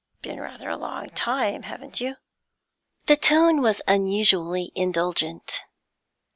'Been 0.23 0.39
rather 0.39 0.67
a 0.67 0.77
long 0.77 1.09
time, 1.11 1.61
haven't 1.61 2.01
you?' 2.01 2.15
The 3.05 3.15
tone 3.15 3.61
was 3.61 3.83
unusually 3.87 4.71
indulgent. 4.73 5.61